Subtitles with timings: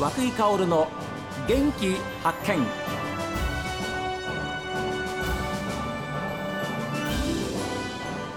[0.00, 0.88] 和久井薫の
[1.46, 2.66] 元気発見。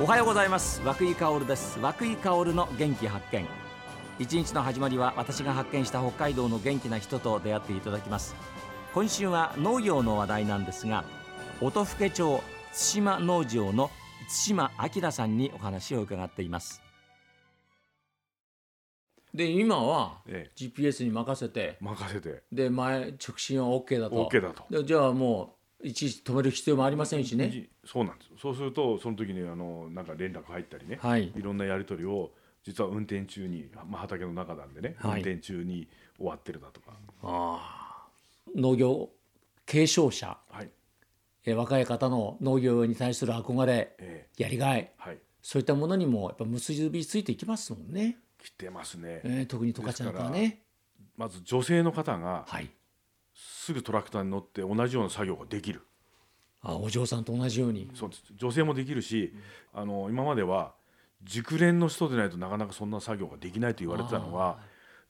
[0.02, 0.82] おはようございます。
[0.84, 1.80] 和久井薫です。
[1.80, 3.48] 和久井薫の元気発見。
[4.20, 8.36] 一日の始まりは私が発見した北海道の元気な人と出会っていただきます。
[8.94, 11.06] 今週は農業の話題なんですが
[11.62, 12.44] 音更町
[12.74, 13.90] 対馬農場の
[14.46, 16.82] 対馬明さんにお話を伺っています。
[19.34, 22.44] で今はえ GPS に任せてえ、任せて。
[22.52, 24.30] で前直進は OK だと。
[24.30, 24.64] OK だと。
[24.70, 27.50] でじゃあもういちいち止める必要もありませんしね。
[27.50, 28.30] じそうなんです。
[28.40, 31.34] そうするとその時にあのなんか連絡入ったりね、はい。
[31.36, 32.32] いろんなやり取りを
[32.64, 35.12] 実は運転中に、まあ、畑の中なんでね、はい。
[35.16, 35.88] 運転中に
[36.18, 38.60] 終わってるだとか、あー。
[38.62, 39.10] 農業
[39.66, 40.38] 継承者。
[40.50, 40.70] はい、
[41.46, 44.80] え若い方の農業に対する憧れえやりがい。
[44.80, 49.22] え、はい、そういったものにもやっぱ結びついていきますもんね、来てますね。
[49.24, 50.64] えー特に十勝なんかはね
[51.18, 52.70] まず女性の方がはい
[53.34, 55.82] すぐトラクターに乗って同じような作業ができる。
[56.62, 58.24] あお嬢さんと同じようにそうです。
[58.36, 59.34] 女性もできるし、
[59.74, 60.74] あの今までは
[61.24, 64.60] 熟練の人でないとなかなかそんな作業ができないと言われてたのが、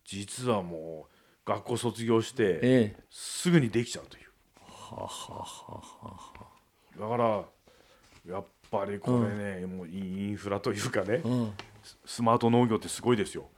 [0.05, 1.07] 実はも
[1.45, 4.23] う学校卒業してええすぐにできちゃうという。
[6.99, 7.43] だから
[8.27, 13.49] やっぱりこれね、もうインフラというかね、うんススマート農業ってすごいですよ。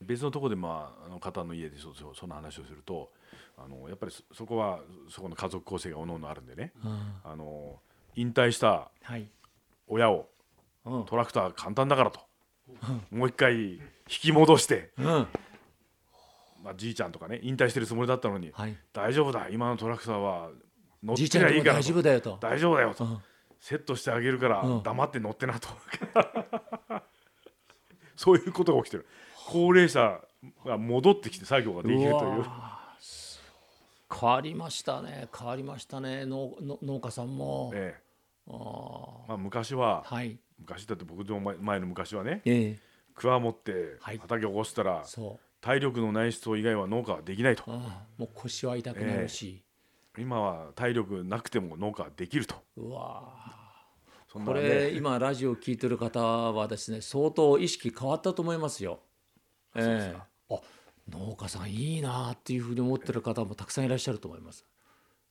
[0.00, 3.10] 別のところで、まあ、あの方の家でそそその話をすると
[3.56, 6.72] あのやっぱりそそこはそこの家族構成がおのおのあるんでね。
[7.24, 7.80] あの
[8.16, 9.28] 引退したはい。
[9.86, 10.28] 親を
[10.84, 11.04] うん。
[11.06, 12.20] トラクター簡単だからと、
[13.10, 15.26] もう一回引き戻して、うん。
[16.62, 18.76] まあ、じいちゃんとかね引退してるつもりだったのに、はい。
[18.92, 20.50] 大丈夫だ今のトラクターは
[21.02, 22.38] 乗ってじいちゃんでも大りゃいいからと丈夫だよと。
[22.40, 23.18] 大丈夫だよと、うん
[23.64, 24.82] セットしてあげるからうん。
[24.82, 25.70] 黙って乗ってなと、
[28.14, 29.06] そういうことが起きてる。
[29.48, 30.20] 高齢者
[30.66, 32.44] が戻ってきて作業ができるという。
[34.20, 35.28] 変わりましたね。
[35.34, 36.26] 変わりましたね。
[36.26, 38.02] 農農農家さんも、ええ。
[38.48, 39.28] あー。
[39.28, 40.38] まあ、昔ははい。
[40.58, 42.78] 昔だって僕の前前の昔はねええ。
[43.14, 44.18] クワ持ってはい。
[44.18, 45.46] 畑を起こしたら、そう。
[45.62, 47.64] 体力のない人以外は農家はできないと。
[47.70, 49.63] もう腰は痛くなるし、
[50.18, 53.32] 今は体力なくても農家はできるとうわ
[54.44, 59.00] これね今ラジオを聞いてる方はですね相当意識変わったと思いますよ。
[59.76, 60.16] ええ
[60.50, 60.60] あ
[61.08, 64.64] 農家さんいいなっていうふうに思ってる方もたくさんいらっしゃると思います。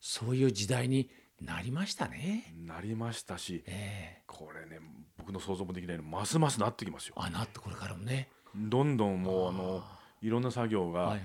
[0.00, 2.54] そういう時代になりましたね。
[2.56, 4.80] なりましたしええこれね
[5.18, 8.28] 僕の想像もできないのますますなってきますよあなってこれからもね。
[8.54, 9.84] どんどんもうあの
[10.22, 11.18] いろんな作業が。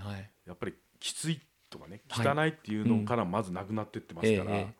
[0.46, 2.28] やっぱりきついとかねはい。
[2.28, 4.80] 汚いっていうのからまずなくなってってますから、ええ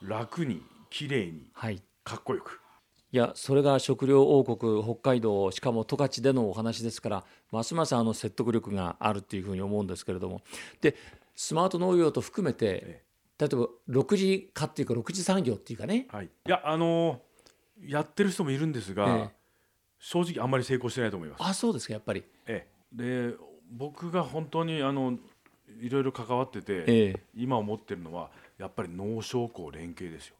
[0.00, 1.82] 楽に綺麗にはい。
[2.04, 2.60] かっこよく。
[3.10, 10.42] いやそれが食料王国北海道しかも十勝でのお話ですからますますあの説得力があるというふうに思うんですけれども。
[10.80, 10.94] で
[11.34, 13.02] スマート農業と含めてえ
[13.38, 16.06] 例えば6次化っていうか6次産業っていうかね。
[16.10, 17.28] はい、いやあのー
[17.80, 19.30] やってる人もいるんですが、ええ。
[20.00, 21.42] 正直あんまり成功してないと思います。
[21.44, 22.24] あそうですかやっぱり。
[22.46, 23.36] ええ、で
[23.70, 25.18] 僕が本当にあの
[25.80, 27.20] いろいろ関わってて、ええ。
[27.34, 30.36] 今思ってるのはやっぱり農商工連携ですよ。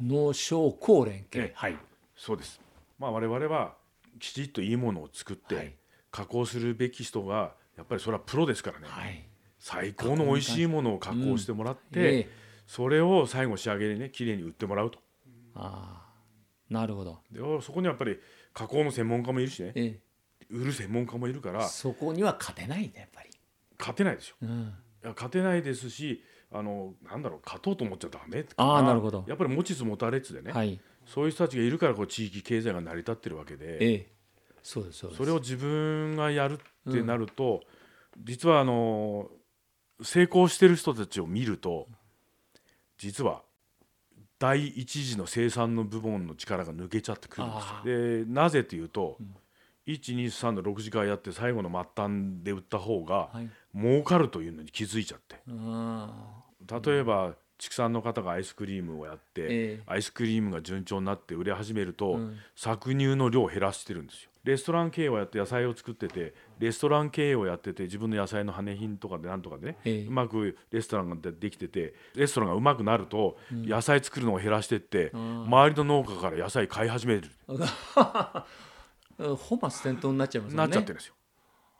[0.00, 1.52] 農商工連携、ええ。
[1.54, 1.78] はい。
[2.16, 2.60] そうです。
[2.98, 3.76] まあ我々は
[4.18, 5.74] きちっといいものを作って、はい。
[6.10, 8.86] 加工するべき人がやっぱりそれはプロですからね。
[8.88, 9.24] はい。
[9.58, 12.28] 最高の美味しいものを加工してもらって、ええ。
[12.66, 14.98] それを最後仕上げにね綺麗に売ってもらうと。
[15.54, 16.10] ああ。
[16.70, 18.16] なるほど、でそこにはやっぱり
[18.54, 19.98] 加工の専門家もいるしね、え
[20.48, 21.68] 売る専門家もいるかえ、ら。
[21.68, 23.29] そこには勝てないねやっぱり、
[23.80, 24.36] 勝てないですよ。
[24.42, 29.24] うん、いや勝てないですしあのなんだろう勝とうと思っちゃダメあーなるほど。
[29.26, 30.78] やっぱり持ちつ持たれつでね、はい。
[31.06, 34.06] そういう人たちがいるからこう地域経済が成り立ってるわけで、ええ。
[34.62, 35.18] そうですそうです。
[35.18, 36.58] それを自分がやる
[36.88, 37.62] ってなると、
[38.18, 39.30] 実はあの
[40.02, 41.86] 成功してる人たちを見ると
[42.98, 43.42] 実は
[44.38, 48.24] 第一次の生産の部門の力が抜けちゃってくるんあですよ。
[48.24, 49.18] でなぜというと、
[49.86, 55.36] 123の6時間やって最後の末端で売った方がはい儲かるというのに気づいちゃって。
[55.48, 56.10] うん
[56.66, 59.82] 例えば畜産の方がアイスクリームをやって、ええ。
[59.84, 62.36] アイスクリームが順調になって売れ始めると、うん。
[62.56, 64.30] 搾乳の量を減らしてるんですよ。
[64.44, 70.06] レストラン経営をやって野菜を作っててレストラン経営をやってて自分の野菜の羽品とかでなんとかでね、ええ。
[70.06, 77.28] うまくレストランができててレストランがうまくなると、野菜作るのを減らしてって、周りの農家から野菜買い始める、
[79.18, 81.14] うん本末転倒になっちゃいますもなんっねちゃってるんですよ。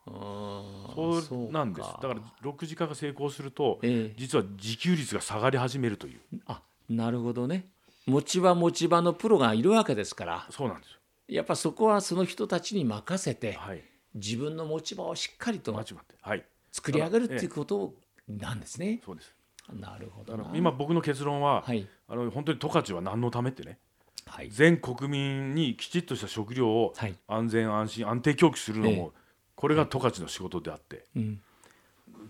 [0.06, 1.88] あそそううなんです。
[1.88, 4.14] だから6時間が成功すると、ええ。
[4.16, 6.20] 実は自給率が下がり始めるという。
[6.46, 7.66] あなるほどね。
[8.06, 10.46] 持ち場持ち場のプロがいるわけですから。
[10.50, 10.98] そうなんですよ。
[11.28, 13.82] やっぱそこはその人たちに任せてはい。
[14.14, 16.16] 自分の持ち場をしっかりと間違って。
[16.20, 16.44] はい。
[16.72, 17.94] 作り上げるっていうこと
[18.28, 19.00] なんですね。
[19.04, 19.34] そうです。
[19.72, 21.86] なるほど今僕の結論は、はい。
[22.08, 23.78] あの本当に十勝は何のためってね
[24.26, 24.50] はい。
[24.50, 27.14] 全国民にきちっとした食料をはい。
[27.28, 29.12] 安全安心安定供給するのえも、
[29.60, 31.40] これが十勝の仕事であってうん。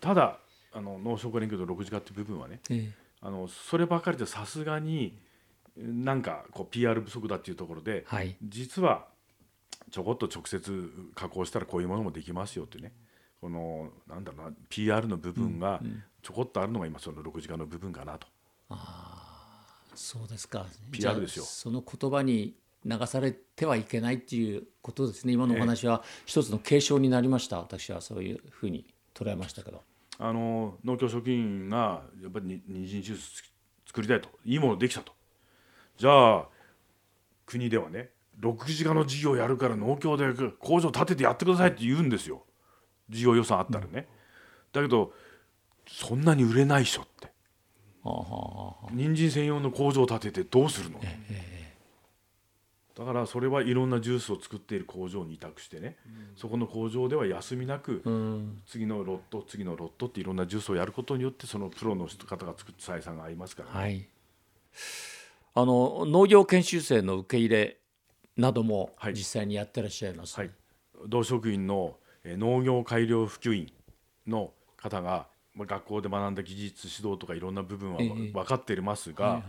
[0.01, 0.39] ただ
[0.73, 5.17] あの農商工連協の6次化っていう部分はねえあのそればかりでさすがに
[5.77, 8.37] なんかこう PR 不足だっていうところでえはい。
[8.43, 9.07] 実は
[9.93, 12.91] ちょこっと直接加工したらこういうものもできますよってね
[13.41, 15.81] このなんだろうな PR の部分が
[16.23, 18.27] ちょこっとあるのが今その6次化の部分かなと。
[19.95, 20.67] そうですか。
[20.91, 21.45] PR ですよ。
[21.45, 22.55] その言葉に
[22.85, 25.33] 流されてはいけないっていうことですね。
[25.33, 27.59] 今のお話は一つの継承になりました。
[27.59, 29.83] 私はそういうふうに捉えましたけど。
[30.19, 33.43] あの農協職員がやっぱりに人参ジュース
[33.87, 35.13] 作りたいといいものできたと。
[35.97, 36.49] じゃあ
[37.47, 38.11] 国ではね
[38.41, 40.27] 6次化の事業やるから農協で
[40.59, 42.45] 工場建ててやってくださいって言うんですよ。
[43.09, 44.09] 事業予算あったらね、
[44.73, 45.13] だけど
[45.89, 47.33] そんなに売れないっしょって。
[48.03, 51.01] はあはあはあ人参専用の工場建ててどうするの、
[53.01, 55.97] だからそれはいろんなジュースを作っている工場に委託してね、
[56.37, 58.63] そこの工場では休みなく、うん。
[58.67, 63.81] 次のロット次のロットっていろんなジュースをやることによってそのプロの方が作った採算が合いますから、ね。
[63.81, 64.07] はい。
[65.55, 67.79] あの農業研修生の受け入れ
[68.37, 69.15] などもはい。
[69.15, 70.39] 実際にやってらっしゃいます？
[70.39, 70.51] はい、
[71.09, 73.73] 同職員のえー農業改良普及員
[74.27, 78.31] の方がまあ学校で学んだ技術指導とかいろんな部分はええ。
[78.31, 79.43] 分かっていますが、はいはい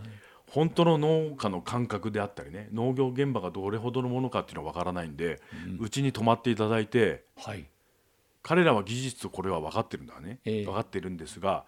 [0.52, 5.40] 本当の農家の感覚であったりね農業現場がどれほどのものかっていうのは分からないんで
[5.80, 7.64] うち、に泊まっていただいてはい。
[8.42, 11.64] 彼らは技術とこれは分かってるんだね、ええ分かってるんですが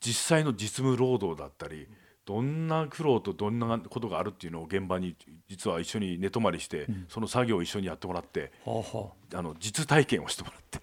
[0.00, 1.86] 実際の実務労働だったり
[2.24, 5.14] どんな苦労とどんなことがあるっていうのを現場に
[5.48, 10.80] 実は一緒に寝泊まりして、その作業を一緒にやってもらってはあはあの実体験をしてもらって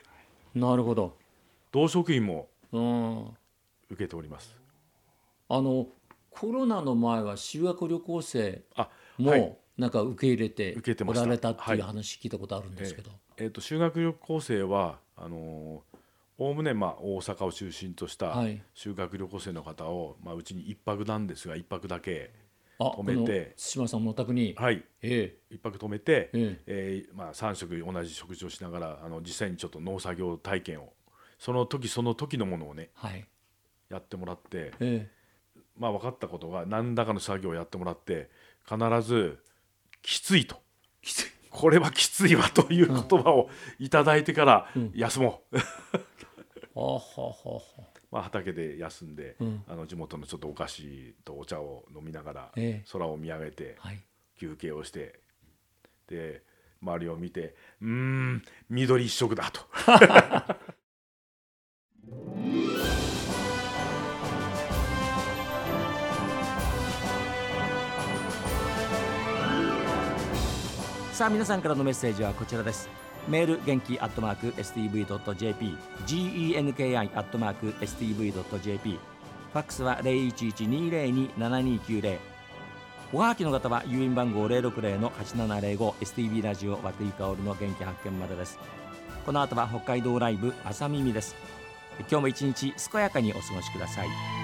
[0.55, 0.57] あ。
[0.57, 1.17] なるほど。
[1.73, 3.25] 同職員もうん。
[3.89, 4.55] 受けております。
[5.49, 5.87] あの
[6.33, 8.63] コロナの前は修学旅行生
[9.17, 11.81] もなんか受け入れておられたっていうはい。
[11.81, 13.11] 話聞いたことあるんですけど。
[13.37, 15.83] えー、と修学旅行生はあの
[16.37, 18.61] おおむねまあ大阪を中心としたはい。
[18.73, 22.31] 修学旅行生の方を、まあ、うちに一泊なんですが一泊だけ
[22.79, 23.55] あ、止めて。
[23.55, 24.55] 対馬さんのお宅に？
[24.57, 24.83] はい。
[25.01, 27.05] え一泊止めて、ええ。
[27.11, 30.93] ーまあ、3食同じ食事をしながらあの実際にちょっと農作業体験を。
[31.39, 33.25] その時その時のものをねはい。
[33.89, 35.09] やってもらって、え
[35.77, 38.29] まあ、分かったことが何らかの作業をやってもらって
[38.67, 39.39] 必ず
[40.01, 40.57] きついと。
[41.01, 41.31] きつい。
[41.49, 43.49] これはきついわという言葉を
[43.79, 45.57] いただいてから休もう、
[46.75, 47.61] あははは。
[48.11, 49.63] まあ、畑で休んで、うん。
[49.67, 52.89] あの地元のちょっとお菓子とお茶を飲みながらええ。
[52.91, 53.99] 空を見上げてはい。
[54.39, 55.19] 休憩をして
[56.07, 56.43] で
[56.81, 59.61] 周りを見てうーん緑一色だと
[71.23, 72.89] さあ皆さんからのメッセージはこちらです。
[73.29, 78.99] メール元気アットマーク STV.jp genki アットマーク STV.jp
[79.53, 82.17] ファックスは0112027290
[83.13, 88.59] おはがきの方は郵便番号060-8705 STV ラジオ和久井薫の元気発見までです。
[89.25, 91.37] この後は北海道ライブ朝耳です。
[91.99, 94.42] 今日も一日健やかにお過ごしください。